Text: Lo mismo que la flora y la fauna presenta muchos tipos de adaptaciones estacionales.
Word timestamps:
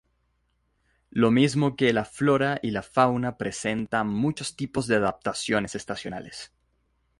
Lo 1.11 1.29
mismo 1.29 1.75
que 1.75 1.93
la 1.93 2.05
flora 2.05 2.59
y 2.63 2.71
la 2.71 2.81
fauna 2.81 3.37
presenta 3.37 4.03
muchos 4.03 4.55
tipos 4.55 4.87
de 4.87 4.95
adaptaciones 4.95 5.75
estacionales. 5.75 6.51